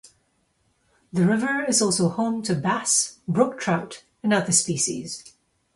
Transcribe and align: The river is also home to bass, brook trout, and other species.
The 1.13 1.27
river 1.27 1.63
is 1.67 1.79
also 1.79 2.09
home 2.09 2.41
to 2.45 2.55
bass, 2.55 3.19
brook 3.27 3.59
trout, 3.59 4.03
and 4.23 4.33
other 4.33 4.51
species. 4.51 5.35